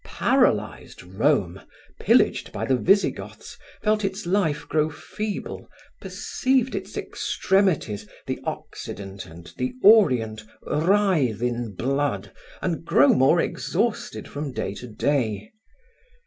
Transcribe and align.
Paralyzed 0.03 1.03
Rome, 1.03 1.61
pillaged 1.99 2.51
by 2.51 2.65
the 2.65 2.75
Visigoths, 2.75 3.59
felt 3.83 4.03
its 4.03 4.25
life 4.25 4.67
grow 4.67 4.89
feeble, 4.89 5.69
perceived 6.01 6.73
its 6.73 6.97
extremities, 6.97 8.07
the 8.25 8.39
occident 8.43 9.27
and 9.27 9.53
the 9.57 9.75
orient, 9.83 10.43
writhe 10.65 11.43
in 11.43 11.75
blood 11.75 12.31
and 12.63 12.83
grow 12.83 13.09
more 13.09 13.39
exhausted 13.39 14.27
from 14.27 14.51
day 14.51 14.73
to 14.73 14.87
day. 14.87 15.51